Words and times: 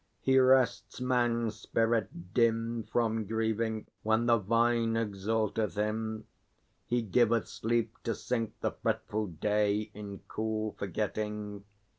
He 0.19 0.39
rests 0.39 0.99
man's 0.99 1.59
spirit 1.59 2.33
dim 2.33 2.85
From 2.91 3.27
grieving, 3.27 3.85
when 4.01 4.25
the 4.25 4.39
vine 4.39 4.97
exalteth 4.97 5.75
him. 5.75 6.25
He 6.87 7.03
giveth 7.03 7.47
sleep 7.47 7.95
to 8.05 8.15
sink 8.15 8.55
the 8.61 8.71
fretful 8.71 9.27
day 9.27 9.91
In 9.93 10.21
cool 10.27 10.71
forgetting. 10.79 11.65